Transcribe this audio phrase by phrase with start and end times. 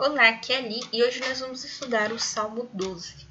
[0.00, 3.26] Olá, aqui é Ali e hoje nós vamos estudar o Salmo 12.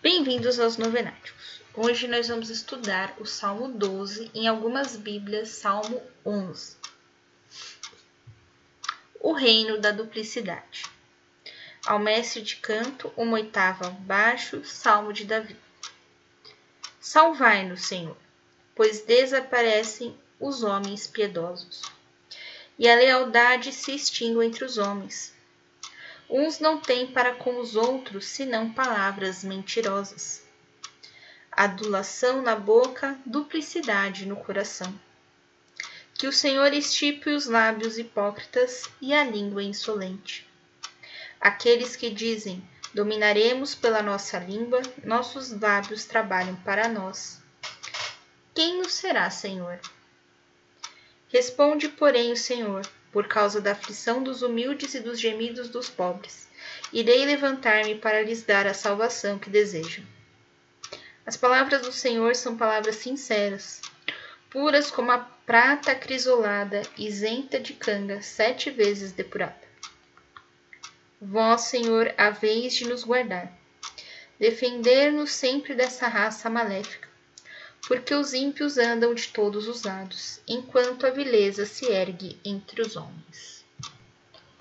[0.00, 1.60] Bem-vindos aos Novenáticos.
[1.74, 6.78] Hoje nós vamos estudar o Salmo 12, em algumas Bíblias, Salmo 11.
[9.20, 10.84] O reino da duplicidade.
[11.86, 15.58] Ao mestre de canto, uma oitava baixo, Salmo de Davi.
[16.98, 18.16] Salvai-nos, Senhor,
[18.74, 21.97] pois desaparecem os homens piedosos.
[22.78, 25.34] E a lealdade se extingue entre os homens.
[26.30, 30.46] Uns não têm para com os outros senão palavras mentirosas.
[31.50, 34.94] Adulação na boca, duplicidade no coração.
[36.14, 40.46] Que o Senhor estipe os lábios hipócritas e a língua insolente.
[41.40, 42.62] Aqueles que dizem:
[42.94, 47.40] Dominaremos pela nossa língua, nossos lábios trabalham para nós.
[48.54, 49.80] Quem nos será, Senhor?
[51.28, 56.48] Responde, porém, o Senhor, por causa da aflição dos humildes e dos gemidos dos pobres.
[56.92, 60.04] Irei levantar-me para lhes dar a salvação que desejam.
[61.26, 63.82] As palavras do Senhor são palavras sinceras,
[64.48, 69.68] puras como a prata crisolada, isenta de canga, sete vezes depurada.
[71.20, 73.52] Vós, Senhor, haveis de nos guardar,
[74.38, 77.07] defender-nos sempre dessa raça maléfica,
[77.86, 82.96] porque os ímpios andam de todos os lados, enquanto a vileza se ergue entre os
[82.96, 83.64] homens.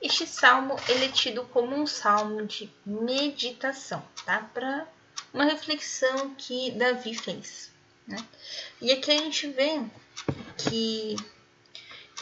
[0.00, 4.48] Este salmo ele é tido como um salmo de meditação, tá?
[4.54, 4.86] Para
[5.32, 7.70] uma reflexão que Davi fez.
[8.06, 8.16] Né?
[8.80, 9.84] E aqui a gente vê
[10.56, 11.16] que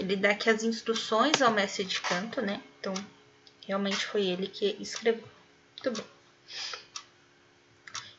[0.00, 2.60] ele dá aqui as instruções ao mestre de canto, né?
[2.80, 2.94] Então,
[3.68, 5.22] Realmente foi ele que escreveu.
[5.84, 6.10] Muito bem.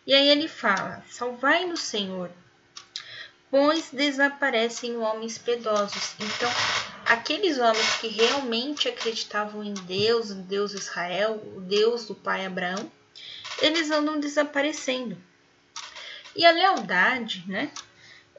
[0.05, 2.31] E aí ele fala: Salvai-nos, Senhor,
[3.49, 6.15] pois desaparecem homens piedosos.
[6.19, 6.49] Então,
[7.05, 12.91] aqueles homens que realmente acreditavam em Deus, em Deus Israel, o Deus do pai Abraão,
[13.61, 15.17] eles andam desaparecendo.
[16.35, 17.71] E a lealdade, né,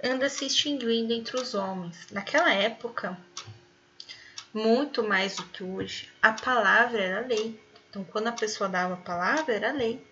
[0.03, 2.07] anda se extinguindo entre os homens.
[2.11, 3.19] Naquela época,
[4.55, 7.61] muito mais do que hoje, a palavra era lei.
[7.89, 10.05] Então, quando a pessoa dava a palavra, era lei.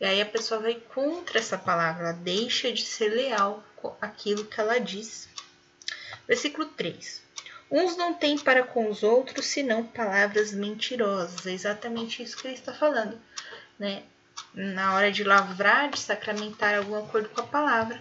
[0.00, 3.62] E aí a pessoa vai contra essa palavra, ela deixa de ser leal
[4.00, 5.28] aquilo que ela diz.
[6.26, 7.22] Versículo 3.
[7.70, 11.46] Uns não têm para com os outros senão palavras mentirosas.
[11.46, 13.20] É exatamente isso que ele está falando.
[13.78, 14.02] Né?
[14.54, 18.00] Na hora de lavrar, de sacramentar algum acordo com a palavra,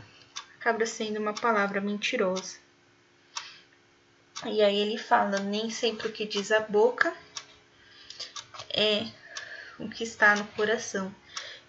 [0.57, 2.57] acaba sendo uma palavra mentirosa.
[4.45, 7.13] E aí ele fala: nem sempre o que diz a boca
[8.69, 9.05] é
[9.77, 11.13] o que está no coração.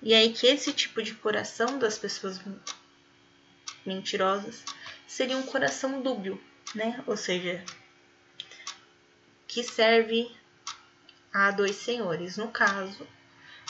[0.02, 2.40] E aí que esse tipo de coração das pessoas
[3.84, 4.64] mentirosas
[5.06, 6.42] seria um coração dúbio,
[6.74, 7.02] né?
[7.06, 7.62] Ou seja,
[9.46, 10.30] que serve
[11.32, 12.36] a dois senhores.
[12.36, 13.06] No caso,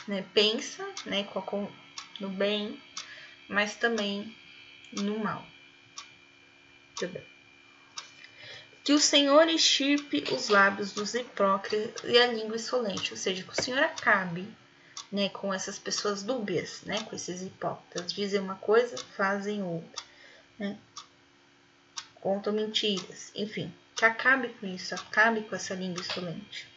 [0.07, 1.27] né, pensa, né,
[2.21, 2.81] no bem,
[3.49, 4.37] mas também
[4.93, 5.45] no mal.
[6.97, 7.27] Tudo bem.
[8.85, 13.51] Que o Senhor extirpe os lábios dos hipócritas e a língua insolente, ou seja, que
[13.51, 14.49] o Senhor acabe
[15.11, 18.13] né, com essas pessoas dúbias, né, com esses hipócritas.
[18.13, 20.05] Dizem uma coisa, fazem outra.
[20.59, 20.79] Né?
[22.17, 23.73] Contam mentiras, enfim.
[23.95, 26.69] Que acabe com isso, acabe com essa língua insolente.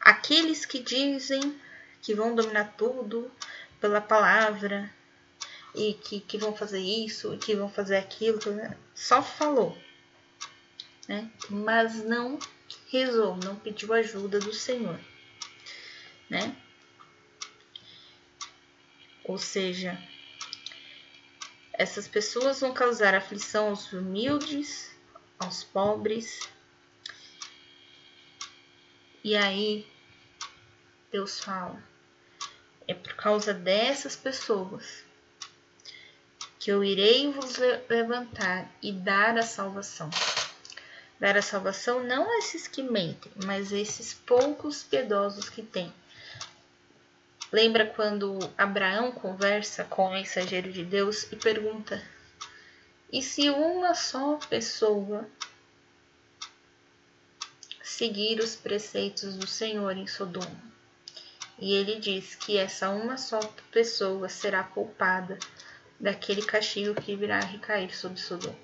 [0.00, 1.60] Aqueles que dizem
[2.02, 3.30] que vão dominar tudo
[3.80, 4.90] pela palavra
[5.74, 8.38] e que, que vão fazer isso, que vão fazer aquilo,
[8.94, 9.76] só falou
[11.08, 11.30] né?
[11.50, 12.38] Mas não
[12.90, 14.98] rezou, não pediu ajuda do Senhor,
[16.28, 16.56] né?
[19.34, 20.00] Ou seja,
[21.72, 24.94] essas pessoas vão causar aflição aos humildes,
[25.40, 26.38] aos pobres.
[29.24, 29.84] E aí
[31.10, 31.82] Deus fala:
[32.86, 35.04] é por causa dessas pessoas
[36.60, 37.56] que eu irei vos
[37.88, 40.10] levantar e dar a salvação
[41.18, 45.92] dar a salvação não a esses que mentem, mas a esses poucos piedosos que têm.
[47.54, 52.02] Lembra quando Abraão conversa com o mensageiro de Deus e pergunta:
[53.12, 55.24] e se uma só pessoa
[57.80, 60.60] seguir os preceitos do Senhor em Sodoma?
[61.56, 63.38] E ele diz que essa uma só
[63.70, 65.38] pessoa será poupada
[66.00, 68.58] daquele castigo que virá recair sobre Sodoma.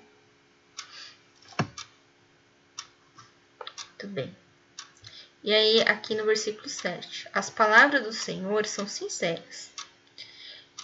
[3.87, 4.35] Muito bem.
[5.43, 9.71] E aí, aqui no versículo 7, as palavras do Senhor são sinceras.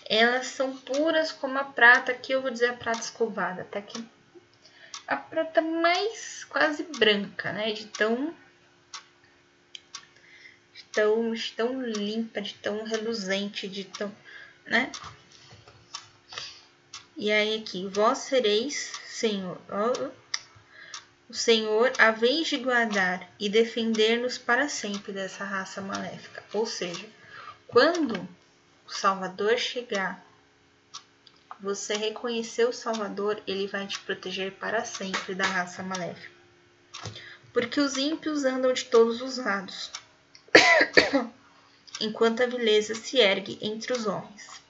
[0.06, 4.04] Elas são puras como a prata, aqui eu vou dizer a prata escovada, até que
[5.06, 7.72] a prata mais quase branca, né?
[7.72, 8.34] De tão
[10.74, 14.14] de tão, de tão limpa, de tão reluzente, de tão,
[14.66, 14.92] né?
[17.16, 19.60] E aí aqui, vós sereis, Senhor,
[21.30, 26.44] o Senhor, a vez de guardar e defender-nos para sempre dessa raça maléfica.
[26.54, 27.06] Ou seja,
[27.68, 28.28] quando
[28.86, 30.26] o Salvador chegar,
[31.60, 36.32] você reconhecer o Salvador, ele vai te proteger para sempre da raça maléfica.
[37.52, 39.92] Porque os ímpios andam de todos os lados,
[42.00, 44.62] enquanto a vileza se ergue entre os homens.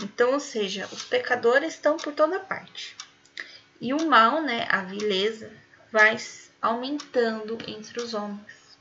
[0.00, 2.96] Então, ou seja, os pecadores estão por toda parte.
[3.82, 5.50] E o mal, né, a vileza,
[5.90, 6.16] vai
[6.60, 8.78] aumentando entre os homens.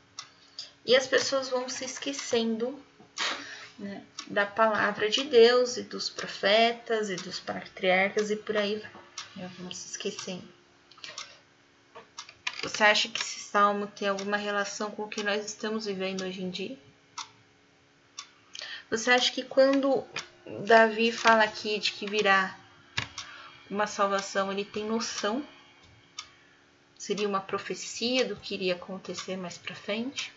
[0.86, 2.80] E as pessoas vão se esquecendo
[3.80, 8.92] né, da palavra de Deus e dos profetas e dos patriarcas e por aí vai.
[9.38, 10.48] Né, vamos se esquecendo.
[12.62, 16.44] Você acha que esse salmo tem alguma relação com o que nós estamos vivendo hoje
[16.44, 16.78] em dia?
[18.92, 20.06] Você acha que quando
[20.64, 22.61] Davi fala aqui de que virá
[23.72, 25.48] uma salvação, ele tem noção?
[26.98, 30.34] Seria uma profecia do que iria acontecer mais para frente?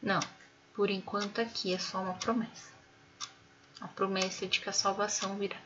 [0.00, 0.20] Não,
[0.72, 2.72] por enquanto aqui é só uma promessa.
[3.80, 5.60] A promessa de que a salvação virá.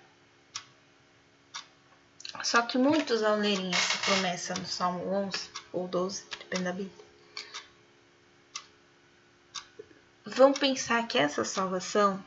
[2.43, 7.05] Só que muitos, ao lerem essa promessa no Salmo 11 ou 12, depende da Bíblia,
[10.25, 12.25] vão pensar que essa salvação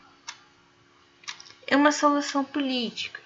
[1.65, 3.20] é uma salvação política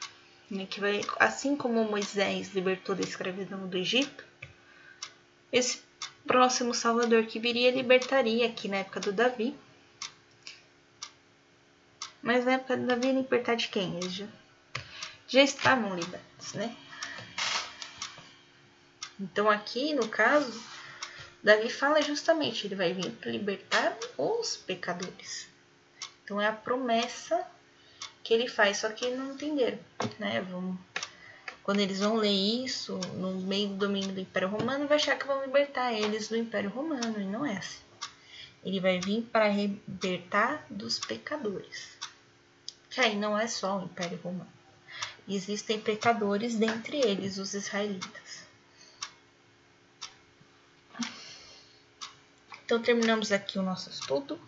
[0.49, 4.23] né, que vai, assim como Moisés libertou da escravidão do Egito,
[5.51, 5.81] esse
[6.25, 9.55] próximo Salvador que viria libertaria aqui na época do Davi.
[12.21, 13.97] Mas na época do Davi libertar de quem?
[13.97, 14.27] Eles já,
[15.27, 16.75] já estavam libertos, né?
[19.19, 20.61] Então aqui, no caso,
[21.41, 25.47] Davi fala justamente, ele vai vir para libertar os pecadores.
[26.23, 27.45] Então é a promessa
[28.25, 29.77] que ele faz, só que não entenderam,
[30.17, 30.41] né?
[30.41, 30.75] Vão,
[31.61, 35.27] quando eles vão ler isso no meio do domínio do Império Romano, vai achar que
[35.27, 37.83] vão libertar eles do Império Romano, e não é assim.
[38.63, 41.95] Ele vai vir para libertar dos pecadores.
[42.89, 44.51] Que aí não é só o Império Romano.
[45.29, 48.43] Existem pecadores dentre eles, os israelitas.
[52.65, 54.41] Então terminamos aqui o nosso estudo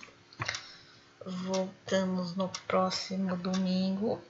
[1.28, 4.22] voltamos no próximo domingo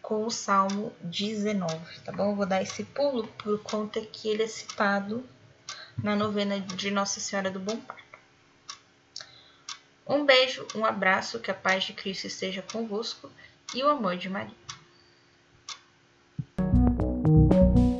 [0.00, 2.36] com o Salmo 19, tá bom?
[2.36, 5.28] vou dar esse pulo por conta que ele é citado
[6.00, 8.02] na novena de Nossa Senhora do Bom Parto.
[10.06, 13.30] Um beijo, um abraço, que a paz de Cristo esteja convosco
[13.74, 14.61] e o amor de Maria.